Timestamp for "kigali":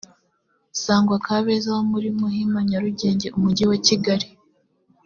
3.85-4.27